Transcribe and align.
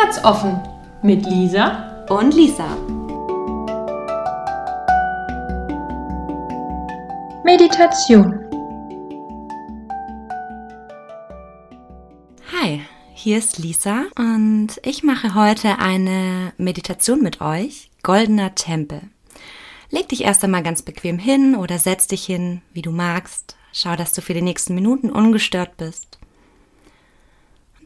Herzoffen 0.00 0.60
mit 1.02 1.26
Lisa 1.26 2.06
und 2.08 2.32
Lisa. 2.32 2.76
Meditation. 7.44 8.38
Hi, 12.52 12.82
hier 13.14 13.38
ist 13.38 13.58
Lisa 13.58 14.04
und 14.16 14.68
ich 14.82 15.02
mache 15.02 15.34
heute 15.34 15.78
eine 15.78 16.52
Meditation 16.58 17.20
mit 17.20 17.40
euch, 17.40 17.90
Goldener 18.02 18.54
Tempel. 18.54 19.00
Leg 19.90 20.08
dich 20.10 20.24
erst 20.24 20.44
einmal 20.44 20.62
ganz 20.62 20.82
bequem 20.82 21.18
hin 21.18 21.56
oder 21.56 21.78
setz 21.78 22.06
dich 22.06 22.24
hin, 22.24 22.62
wie 22.72 22.82
du 22.82 22.92
magst. 22.92 23.56
Schau, 23.72 23.96
dass 23.96 24.12
du 24.12 24.20
für 24.20 24.34
die 24.34 24.42
nächsten 24.42 24.74
Minuten 24.74 25.10
ungestört 25.10 25.76
bist. 25.76 26.17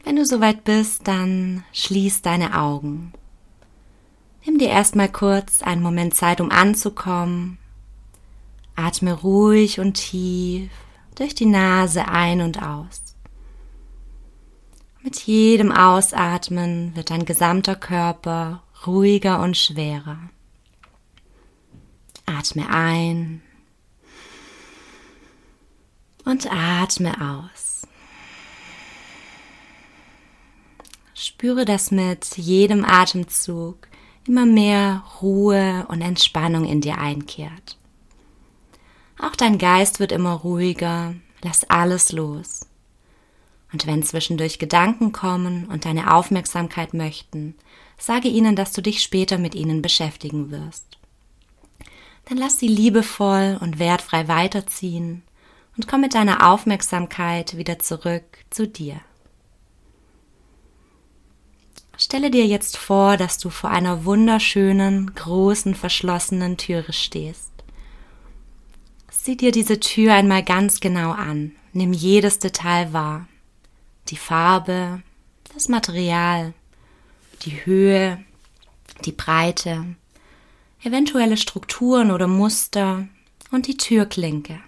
Wenn 0.03 0.17
du 0.17 0.25
soweit 0.25 0.63
bist, 0.63 1.07
dann 1.07 1.63
schließ 1.71 2.21
deine 2.21 2.59
Augen. 2.59 3.13
Nimm 4.45 4.57
dir 4.57 4.69
erstmal 4.69 5.09
kurz 5.09 5.61
einen 5.61 5.81
Moment 5.81 6.15
Zeit, 6.15 6.41
um 6.41 6.51
anzukommen. 6.51 7.57
Atme 8.75 9.13
ruhig 9.13 9.79
und 9.79 9.93
tief 9.93 10.69
durch 11.15 11.35
die 11.35 11.45
Nase 11.45 12.07
ein 12.07 12.41
und 12.41 12.61
aus. 12.61 13.01
Mit 15.01 15.19
jedem 15.19 15.71
Ausatmen 15.71 16.95
wird 16.95 17.09
dein 17.09 17.25
gesamter 17.25 17.75
Körper 17.75 18.63
ruhiger 18.85 19.41
und 19.41 19.57
schwerer. 19.57 20.17
Atme 22.25 22.69
ein 22.69 23.41
und 26.25 26.51
atme 26.51 27.13
aus. 27.19 27.72
Spüre, 31.23 31.63
dass 31.63 31.89
mit 31.89 32.37
jedem 32.37 32.83
Atemzug 32.83 33.87
immer 34.27 34.45
mehr 34.45 35.03
Ruhe 35.21 35.85
und 35.87 36.01
Entspannung 36.01 36.65
in 36.65 36.81
dir 36.81 36.97
einkehrt. 36.97 37.77
Auch 39.17 39.35
dein 39.37 39.57
Geist 39.57 40.01
wird 40.01 40.11
immer 40.11 40.33
ruhiger, 40.33 41.15
lass 41.41 41.63
alles 41.69 42.11
los. 42.11 42.67
Und 43.71 43.87
wenn 43.87 44.03
zwischendurch 44.03 44.59
Gedanken 44.59 45.13
kommen 45.13 45.65
und 45.67 45.85
deine 45.85 46.13
Aufmerksamkeit 46.13 46.93
möchten, 46.93 47.55
sage 47.97 48.27
ihnen, 48.27 48.57
dass 48.57 48.73
du 48.73 48.81
dich 48.81 49.01
später 49.01 49.37
mit 49.37 49.55
ihnen 49.55 49.81
beschäftigen 49.81 50.51
wirst. 50.51 50.97
Dann 52.25 52.37
lass 52.37 52.59
sie 52.59 52.67
liebevoll 52.67 53.57
und 53.61 53.79
wertfrei 53.79 54.27
weiterziehen 54.27 55.23
und 55.77 55.87
komm 55.87 56.01
mit 56.01 56.15
deiner 56.15 56.51
Aufmerksamkeit 56.51 57.55
wieder 57.55 57.79
zurück 57.79 58.23
zu 58.49 58.67
dir. 58.67 58.99
Stelle 61.97 62.31
dir 62.31 62.45
jetzt 62.45 62.77
vor, 62.77 63.17
dass 63.17 63.37
du 63.37 63.49
vor 63.49 63.69
einer 63.69 64.05
wunderschönen, 64.05 65.13
großen, 65.13 65.75
verschlossenen 65.75 66.57
Türe 66.57 66.91
stehst. 66.91 67.51
Sieh 69.11 69.37
dir 69.37 69.51
diese 69.51 69.79
Tür 69.79 70.13
einmal 70.13 70.43
ganz 70.43 70.79
genau 70.79 71.11
an. 71.11 71.53
Nimm 71.71 71.93
jedes 71.93 72.39
Detail 72.39 72.91
wahr. 72.93 73.27
Die 74.09 74.17
Farbe, 74.17 75.01
das 75.53 75.69
Material, 75.69 76.53
die 77.43 77.65
Höhe, 77.65 78.23
die 79.05 79.11
Breite, 79.11 79.95
eventuelle 80.83 81.37
Strukturen 81.37 82.11
oder 82.11 82.27
Muster 82.27 83.07
und 83.51 83.67
die 83.67 83.77
Türklinke. 83.77 84.59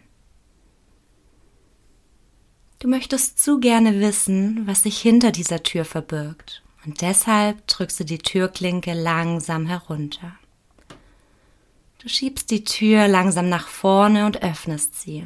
Du 2.80 2.88
möchtest 2.88 3.40
zu 3.40 3.60
gerne 3.60 4.00
wissen, 4.00 4.68
was 4.68 4.84
sich 4.84 5.00
hinter 5.02 5.32
dieser 5.32 5.64
Tür 5.64 5.86
verbirgt, 5.86 6.64
und 6.86 7.02
deshalb 7.02 7.66
drückst 7.68 8.02
du 8.02 8.06
die 8.06 8.20
Türklinke 8.20 8.94
langsam 8.94 9.66
herunter. 9.66 10.34
Du 12.00 12.10
schiebst 12.10 12.52
die 12.52 12.64
Tür 12.64 13.08
langsam 13.08 13.50
nach 13.50 13.68
vorne 13.68 14.26
und 14.26 14.44
öffnest 14.44 15.02
sie. 15.02 15.26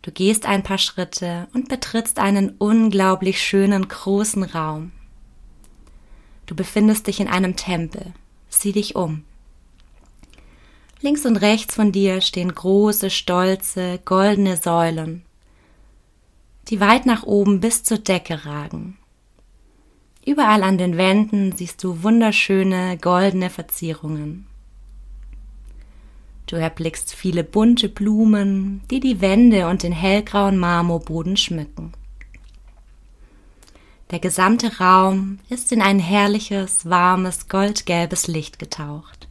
Du 0.00 0.10
gehst 0.10 0.46
ein 0.46 0.62
paar 0.62 0.78
Schritte 0.78 1.46
und 1.52 1.68
betrittst 1.68 2.18
einen 2.18 2.56
unglaublich 2.58 3.42
schönen 3.42 3.86
großen 3.86 4.44
Raum. 4.44 4.92
Du 6.46 6.54
befindest 6.54 7.06
dich 7.06 7.20
in 7.20 7.28
einem 7.28 7.54
Tempel. 7.54 8.12
Sieh 8.48 8.72
dich 8.72 8.96
um. 8.96 9.24
Links 11.02 11.26
und 11.26 11.36
rechts 11.36 11.74
von 11.74 11.92
dir 11.92 12.20
stehen 12.20 12.54
große, 12.54 13.10
stolze, 13.10 14.00
goldene 14.04 14.56
Säulen, 14.56 15.24
die 16.68 16.80
weit 16.80 17.06
nach 17.06 17.24
oben 17.24 17.60
bis 17.60 17.82
zur 17.82 17.98
Decke 17.98 18.44
ragen. 18.44 18.98
Überall 20.24 20.62
an 20.62 20.78
den 20.78 20.96
Wänden 20.96 21.52
siehst 21.52 21.82
du 21.82 22.02
wunderschöne 22.02 22.96
goldene 22.98 23.50
Verzierungen. 23.50 24.46
Du 26.46 26.56
erblickst 26.56 27.14
viele 27.14 27.44
bunte 27.44 27.88
Blumen, 27.88 28.82
die 28.90 29.00
die 29.00 29.20
Wände 29.20 29.68
und 29.68 29.82
den 29.82 29.92
hellgrauen 29.92 30.58
Marmorboden 30.58 31.36
schmücken. 31.36 31.92
Der 34.10 34.20
gesamte 34.20 34.78
Raum 34.78 35.38
ist 35.48 35.72
in 35.72 35.80
ein 35.80 35.98
herrliches, 35.98 36.88
warmes, 36.88 37.48
goldgelbes 37.48 38.26
Licht 38.28 38.58
getaucht. 38.58 39.26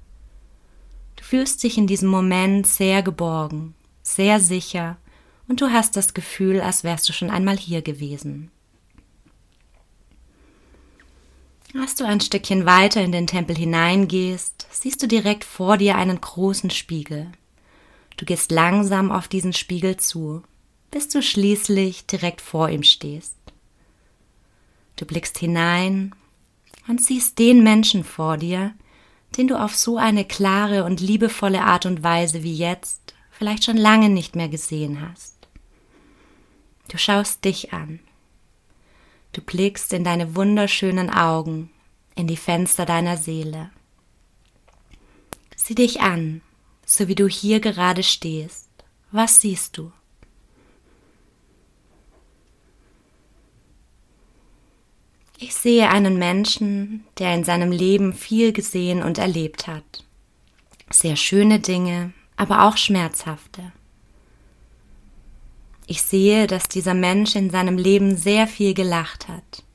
Du 1.15 1.23
fühlst 1.23 1.63
dich 1.63 1.77
in 1.77 1.87
diesem 1.87 2.09
Moment 2.09 2.65
sehr 2.65 3.03
geborgen, 3.03 3.75
sehr 4.01 4.39
sicher 4.39 4.97
und 5.47 5.61
du 5.61 5.67
hast 5.67 5.95
das 5.95 6.13
Gefühl, 6.13 6.59
als 6.59 6.83
wärst 6.83 7.07
du 7.07 7.13
schon 7.13 7.29
einmal 7.29 7.57
hier 7.57 7.81
gewesen. 7.81 8.49
Als 11.79 11.95
du 11.95 12.05
ein 12.05 12.19
Stückchen 12.19 12.65
weiter 12.65 13.01
in 13.01 13.13
den 13.13 13.27
Tempel 13.27 13.55
hineingehst, 13.55 14.67
siehst 14.71 15.01
du 15.01 15.07
direkt 15.07 15.45
vor 15.45 15.77
dir 15.77 15.95
einen 15.95 16.19
großen 16.19 16.69
Spiegel. 16.69 17.31
Du 18.17 18.25
gehst 18.25 18.51
langsam 18.51 19.11
auf 19.11 19.29
diesen 19.29 19.53
Spiegel 19.53 19.95
zu, 19.97 20.43
bis 20.91 21.07
du 21.07 21.21
schließlich 21.21 22.05
direkt 22.05 22.41
vor 22.41 22.69
ihm 22.69 22.83
stehst. 22.83 23.37
Du 24.97 25.05
blickst 25.05 25.37
hinein 25.37 26.13
und 26.87 27.01
siehst 27.01 27.39
den 27.39 27.63
Menschen 27.63 28.03
vor 28.03 28.37
dir, 28.37 28.73
den 29.37 29.47
du 29.47 29.57
auf 29.57 29.73
so 29.73 29.97
eine 29.97 30.25
klare 30.25 30.83
und 30.83 30.99
liebevolle 30.99 31.63
Art 31.63 31.85
und 31.85 32.03
Weise 32.03 32.43
wie 32.43 32.55
jetzt 32.55 33.13
vielleicht 33.31 33.63
schon 33.63 33.77
lange 33.77 34.09
nicht 34.09 34.35
mehr 34.35 34.49
gesehen 34.49 34.99
hast. 35.01 35.35
Du 36.89 36.97
schaust 36.97 37.45
dich 37.45 37.71
an. 37.71 38.01
Du 39.33 39.41
blickst 39.41 39.93
in 39.93 40.03
deine 40.03 40.35
wunderschönen 40.35 41.09
Augen, 41.09 41.69
in 42.15 42.27
die 42.27 42.37
Fenster 42.37 42.85
deiner 42.85 43.17
Seele. 43.17 43.69
Sieh 45.55 45.75
dich 45.75 46.01
an, 46.01 46.41
so 46.85 47.07
wie 47.07 47.15
du 47.15 47.27
hier 47.27 47.61
gerade 47.61 48.03
stehst. 48.03 48.69
Was 49.11 49.39
siehst 49.39 49.77
du? 49.77 49.91
Ich 55.37 55.55
sehe 55.55 55.89
einen 55.89 56.19
Menschen, 56.19 57.05
der 57.17 57.33
in 57.33 57.43
seinem 57.43 57.71
Leben 57.71 58.13
viel 58.13 58.53
gesehen 58.53 59.01
und 59.01 59.17
erlebt 59.17 59.65
hat. 59.65 60.05
Sehr 60.91 61.15
schöne 61.15 61.59
Dinge, 61.59 62.13
aber 62.35 62.63
auch 62.63 62.77
schmerzhafte. 62.77 63.71
Ich 65.91 66.03
sehe, 66.03 66.47
dass 66.47 66.69
dieser 66.69 66.93
Mensch 66.93 67.35
in 67.35 67.49
seinem 67.49 67.77
Leben 67.77 68.15
sehr 68.15 68.47
viel 68.47 68.73
gelacht 68.73 69.27
hat. 69.27 69.65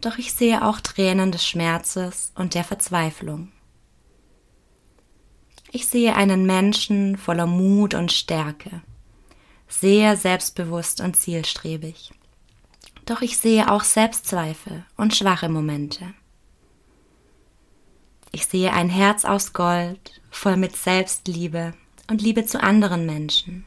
Doch 0.00 0.16
ich 0.16 0.32
sehe 0.32 0.66
auch 0.66 0.80
Tränen 0.80 1.32
des 1.32 1.46
Schmerzes 1.46 2.32
und 2.34 2.54
der 2.54 2.64
Verzweiflung. 2.64 3.52
Ich 5.70 5.86
sehe 5.86 6.16
einen 6.16 6.46
Menschen 6.46 7.18
voller 7.18 7.44
Mut 7.44 7.92
und 7.92 8.10
Stärke, 8.10 8.80
sehr 9.68 10.16
selbstbewusst 10.16 11.02
und 11.02 11.14
zielstrebig. 11.14 12.12
Doch 13.04 13.20
ich 13.20 13.36
sehe 13.36 13.70
auch 13.70 13.84
Selbstzweifel 13.84 14.86
und 14.96 15.14
schwache 15.14 15.50
Momente. 15.50 16.14
Ich 18.32 18.46
sehe 18.46 18.72
ein 18.72 18.88
Herz 18.88 19.26
aus 19.26 19.52
Gold, 19.52 20.22
voll 20.30 20.56
mit 20.56 20.74
Selbstliebe 20.74 21.74
und 22.08 22.22
Liebe 22.22 22.46
zu 22.46 22.62
anderen 22.62 23.04
Menschen. 23.04 23.66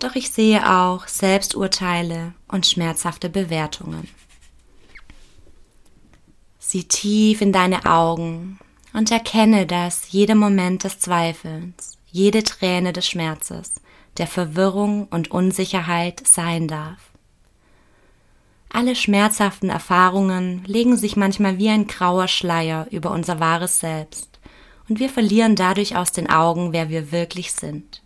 Doch 0.00 0.14
ich 0.14 0.30
sehe 0.30 0.68
auch 0.68 1.06
Selbsturteile 1.06 2.32
und 2.48 2.66
schmerzhafte 2.66 3.28
Bewertungen. 3.28 4.08
Sieh 6.58 6.84
tief 6.84 7.42
in 7.42 7.52
deine 7.52 7.84
Augen 7.84 8.58
und 8.94 9.10
erkenne, 9.10 9.66
dass 9.66 10.10
jeder 10.10 10.34
Moment 10.34 10.84
des 10.84 11.00
Zweifelns, 11.00 11.98
jede 12.10 12.42
Träne 12.42 12.94
des 12.94 13.06
Schmerzes, 13.06 13.74
der 14.16 14.26
Verwirrung 14.26 15.06
und 15.08 15.30
Unsicherheit 15.30 16.26
sein 16.26 16.66
darf. 16.66 17.10
Alle 18.72 18.96
schmerzhaften 18.96 19.68
Erfahrungen 19.68 20.64
legen 20.64 20.96
sich 20.96 21.16
manchmal 21.16 21.58
wie 21.58 21.68
ein 21.68 21.86
grauer 21.86 22.28
Schleier 22.28 22.86
über 22.90 23.10
unser 23.10 23.38
wahres 23.38 23.80
Selbst, 23.80 24.38
und 24.88 24.98
wir 24.98 25.10
verlieren 25.10 25.56
dadurch 25.56 25.94
aus 25.96 26.10
den 26.10 26.30
Augen, 26.30 26.72
wer 26.72 26.88
wir 26.88 27.12
wirklich 27.12 27.52
sind. 27.52 27.99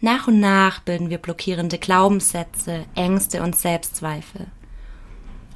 Nach 0.00 0.28
und 0.28 0.40
nach 0.40 0.80
bilden 0.80 1.10
wir 1.10 1.18
blockierende 1.18 1.78
Glaubenssätze, 1.78 2.84
Ängste 2.94 3.42
und 3.42 3.56
Selbstzweifel. 3.56 4.46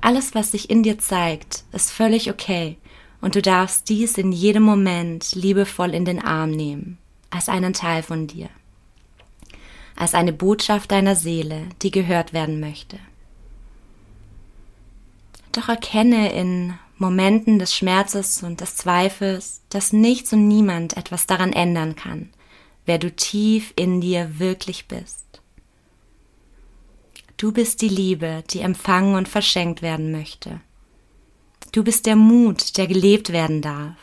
Alles, 0.01 0.35
was 0.35 0.53
sich 0.53 0.71
in 0.71 0.83
dir 0.83 0.99
zeigt, 0.99 1.65
ist 1.73 1.91
völlig 1.91 2.31
okay 2.31 2.79
und 3.21 3.35
du 3.35 3.43
darfst 3.43 3.89
dies 3.89 4.17
in 4.17 4.33
jedem 4.33 4.63
Moment 4.63 5.35
liebevoll 5.35 5.95
in 5.95 6.05
den 6.05 6.25
Arm 6.25 6.51
nehmen, 6.51 6.99
als 7.29 7.49
einen 7.49 7.75
Teil 7.75 8.03
von 8.03 8.27
dir, 8.27 8.49
als 9.97 10.15
eine 10.15 10.33
Botschaft 10.33 10.91
deiner 10.91 11.17
Seele, 11.17 11.67
die 11.83 11.91
gehört 11.91 12.33
werden 12.33 12.61
möchte. 12.61 12.99
Doch 15.53 15.69
erkenne 15.69 16.33
in 16.33 16.75
Momenten 16.97 17.59
des 17.59 17.75
Schmerzes 17.75 18.43
und 18.43 18.61
des 18.61 18.77
Zweifels, 18.77 19.63
dass 19.69 19.93
nichts 19.93 20.33
und 20.33 20.49
niemand 20.49 20.97
etwas 20.97 21.27
daran 21.27 21.53
ändern 21.53 21.97
kann, 21.97 22.31
wer 22.91 22.99
du 22.99 23.13
tief 23.13 23.73
in 23.77 24.01
dir 24.01 24.41
wirklich 24.41 24.89
bist. 24.89 25.41
Du 27.37 27.53
bist 27.53 27.83
die 27.83 27.89
Liebe, 27.89 28.43
die 28.51 28.63
empfangen 28.63 29.15
und 29.15 29.29
verschenkt 29.29 29.81
werden 29.81 30.11
möchte. 30.11 30.61
Du 31.71 31.85
bist 31.85 32.07
der 32.07 32.17
Mut, 32.17 32.77
der 32.79 32.89
gelebt 32.89 33.33
werden 33.33 33.63
darf. 33.63 33.95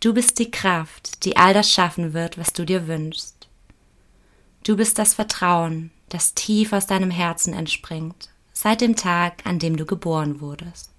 Du 0.00 0.14
bist 0.14 0.38
die 0.38 0.50
Kraft, 0.50 1.26
die 1.26 1.36
all 1.36 1.52
das 1.52 1.70
schaffen 1.70 2.14
wird, 2.14 2.38
was 2.38 2.54
du 2.54 2.64
dir 2.64 2.88
wünschst. 2.88 3.48
Du 4.64 4.74
bist 4.74 4.98
das 4.98 5.12
Vertrauen, 5.12 5.90
das 6.08 6.32
tief 6.32 6.72
aus 6.72 6.86
deinem 6.86 7.10
Herzen 7.10 7.52
entspringt, 7.52 8.30
seit 8.54 8.80
dem 8.80 8.96
Tag, 8.96 9.44
an 9.44 9.58
dem 9.58 9.76
du 9.76 9.84
geboren 9.84 10.40
wurdest. 10.40 10.97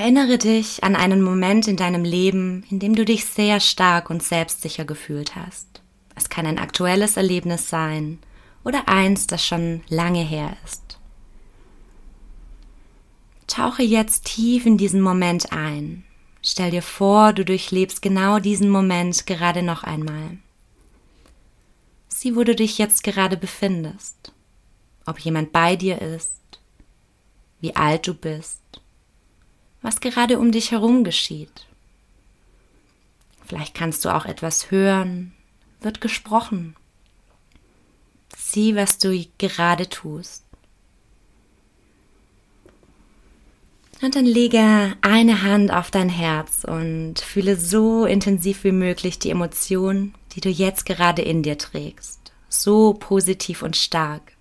Erinnere 0.00 0.38
dich 0.38 0.82
an 0.82 0.96
einen 0.96 1.20
Moment 1.20 1.68
in 1.68 1.76
deinem 1.76 2.04
Leben, 2.04 2.64
in 2.70 2.78
dem 2.78 2.94
du 2.94 3.04
dich 3.04 3.26
sehr 3.26 3.60
stark 3.60 4.08
und 4.08 4.22
selbstsicher 4.22 4.86
gefühlt 4.86 5.36
hast. 5.36 5.82
Es 6.16 6.30
kann 6.30 6.46
ein 6.46 6.58
aktuelles 6.58 7.18
Erlebnis 7.18 7.68
sein 7.68 8.18
oder 8.64 8.88
eins, 8.88 9.26
das 9.26 9.44
schon 9.44 9.82
lange 9.90 10.22
her 10.22 10.56
ist. 10.64 10.98
Tauche 13.46 13.82
jetzt 13.82 14.24
tief 14.24 14.64
in 14.64 14.78
diesen 14.78 15.02
Moment 15.02 15.52
ein. 15.52 16.04
Stell 16.40 16.70
dir 16.70 16.82
vor, 16.82 17.34
du 17.34 17.44
durchlebst 17.44 18.00
genau 18.00 18.38
diesen 18.38 18.70
Moment 18.70 19.26
gerade 19.26 19.62
noch 19.62 19.84
einmal. 19.84 20.38
Sieh, 22.08 22.36
wo 22.36 22.42
du 22.42 22.54
dich 22.54 22.78
jetzt 22.78 23.02
gerade 23.02 23.36
befindest. 23.36 24.32
Ob 25.04 25.18
jemand 25.18 25.52
bei 25.52 25.76
dir 25.76 26.00
ist. 26.00 26.40
Wie 27.60 27.76
alt 27.76 28.06
du 28.06 28.14
bist. 28.14 28.79
Was 29.82 30.00
gerade 30.00 30.38
um 30.38 30.52
dich 30.52 30.72
herum 30.72 31.04
geschieht. 31.04 31.66
Vielleicht 33.46 33.74
kannst 33.74 34.04
du 34.04 34.14
auch 34.14 34.26
etwas 34.26 34.70
hören 34.70 35.32
wird 35.82 36.00
gesprochen. 36.00 36.76
Sieh, 38.36 38.76
was 38.76 38.98
du 38.98 39.26
gerade 39.38 39.88
tust. 39.88 40.44
Und 44.02 44.16
dann 44.16 44.24
lege 44.24 44.96
eine 45.02 45.42
Hand 45.42 45.70
auf 45.70 45.90
dein 45.90 46.08
Herz 46.08 46.64
und 46.64 47.20
fühle 47.20 47.56
so 47.56 48.06
intensiv 48.06 48.64
wie 48.64 48.72
möglich 48.72 49.18
die 49.18 49.30
Emotion, 49.30 50.14
die 50.32 50.40
du 50.40 50.48
jetzt 50.48 50.86
gerade 50.86 51.20
in 51.20 51.42
dir 51.42 51.58
trägst. 51.58 52.32
So 52.48 52.94
positiv 52.94 53.62
und 53.62 53.76
stark. 53.76 54.32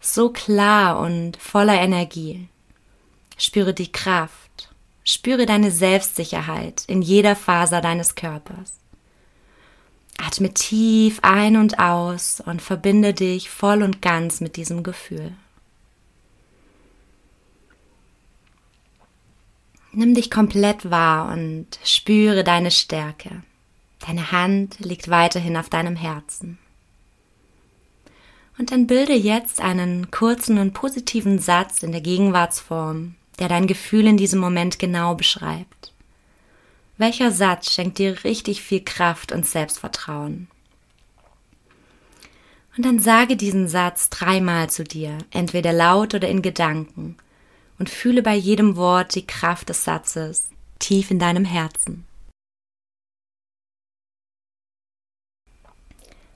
So 0.00 0.30
klar 0.30 1.00
und 1.00 1.36
voller 1.36 1.78
Energie. 1.78 2.48
Spüre 3.36 3.74
die 3.74 3.92
Kraft. 3.92 4.47
Spüre 5.10 5.46
deine 5.46 5.70
Selbstsicherheit 5.70 6.84
in 6.86 7.00
jeder 7.00 7.34
Faser 7.34 7.80
deines 7.80 8.14
Körpers. 8.14 8.78
Atme 10.18 10.52
tief 10.52 11.20
ein 11.22 11.56
und 11.56 11.78
aus 11.78 12.42
und 12.44 12.60
verbinde 12.60 13.14
dich 13.14 13.48
voll 13.48 13.82
und 13.82 14.02
ganz 14.02 14.42
mit 14.42 14.56
diesem 14.56 14.82
Gefühl. 14.82 15.32
Nimm 19.92 20.12
dich 20.12 20.30
komplett 20.30 20.90
wahr 20.90 21.32
und 21.32 21.78
spüre 21.84 22.44
deine 22.44 22.70
Stärke. 22.70 23.42
Deine 24.06 24.30
Hand 24.30 24.78
liegt 24.78 25.08
weiterhin 25.08 25.56
auf 25.56 25.70
deinem 25.70 25.96
Herzen. 25.96 26.58
Und 28.58 28.72
dann 28.72 28.86
bilde 28.86 29.14
jetzt 29.14 29.62
einen 29.62 30.10
kurzen 30.10 30.58
und 30.58 30.74
positiven 30.74 31.38
Satz 31.38 31.82
in 31.82 31.92
der 31.92 32.02
Gegenwartsform, 32.02 33.14
der 33.38 33.48
dein 33.48 33.66
Gefühl 33.66 34.06
in 34.06 34.16
diesem 34.16 34.40
Moment 34.40 34.78
genau 34.78 35.14
beschreibt. 35.14 35.92
Welcher 36.96 37.30
Satz 37.30 37.72
schenkt 37.72 37.98
dir 37.98 38.24
richtig 38.24 38.62
viel 38.62 38.82
Kraft 38.82 39.32
und 39.32 39.46
Selbstvertrauen? 39.46 40.48
Und 42.76 42.84
dann 42.84 43.00
sage 43.00 43.36
diesen 43.36 43.68
Satz 43.68 44.08
dreimal 44.08 44.70
zu 44.70 44.84
dir, 44.84 45.18
entweder 45.30 45.72
laut 45.72 46.14
oder 46.14 46.28
in 46.28 46.42
Gedanken, 46.42 47.16
und 47.78 47.90
fühle 47.90 48.22
bei 48.22 48.34
jedem 48.34 48.76
Wort 48.76 49.14
die 49.14 49.26
Kraft 49.26 49.68
des 49.68 49.84
Satzes 49.84 50.50
tief 50.78 51.10
in 51.10 51.18
deinem 51.18 51.44
Herzen. 51.44 52.04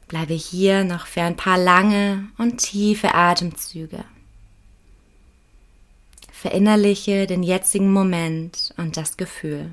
Bleibe 0.09 0.35
hier 0.35 0.85
noch 0.85 1.07
für 1.07 1.23
ein 1.23 1.37
paar 1.37 1.59
lange 1.59 2.29
und 2.39 2.59
tiefe 2.59 3.15
Atemzüge. 3.15 4.05
Verinnerliche 6.43 7.29
den 7.29 7.45
jetzigen 7.45 7.93
Moment 7.93 8.75
und 8.77 8.97
das 8.97 9.17
Gefühl. 9.17 9.71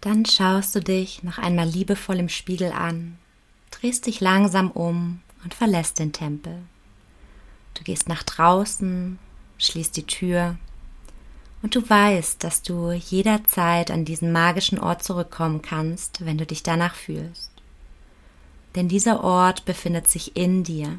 Dann 0.00 0.26
schaust 0.26 0.74
du 0.74 0.80
dich 0.80 1.22
noch 1.22 1.38
einmal 1.38 1.68
liebevoll 1.68 2.16
im 2.16 2.28
Spiegel 2.28 2.72
an, 2.72 3.16
drehst 3.70 4.06
dich 4.06 4.20
langsam 4.20 4.72
um 4.72 5.20
und 5.44 5.54
verlässt 5.54 6.00
den 6.00 6.12
Tempel. 6.12 6.64
Du 7.74 7.84
gehst 7.84 8.08
nach 8.08 8.24
draußen, 8.24 9.20
schließt 9.58 9.96
die 9.96 10.08
Tür 10.08 10.56
und 11.62 11.76
du 11.76 11.88
weißt, 11.88 12.42
dass 12.42 12.62
du 12.62 12.90
jederzeit 12.90 13.90
an 13.90 14.04
diesen 14.04 14.32
magischen 14.32 14.78
Ort 14.78 15.02
zurückkommen 15.02 15.62
kannst, 15.62 16.24
wenn 16.26 16.38
du 16.38 16.44
dich 16.44 16.62
danach 16.62 16.94
fühlst. 16.94 17.50
Denn 18.74 18.88
dieser 18.88 19.22
Ort 19.22 19.64
befindet 19.64 20.08
sich 20.08 20.36
in 20.36 20.64
dir. 20.64 20.98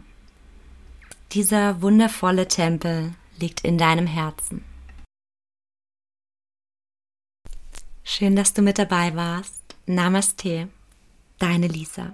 Dieser 1.33 1.81
wundervolle 1.81 2.47
Tempel 2.47 3.13
liegt 3.39 3.61
in 3.61 3.77
deinem 3.77 4.07
Herzen. 4.07 4.63
Schön, 8.03 8.35
dass 8.35 8.53
du 8.53 8.61
mit 8.61 8.77
dabei 8.77 9.15
warst. 9.15 9.61
Namaste, 9.85 10.69
deine 11.39 11.67
Lisa. 11.67 12.13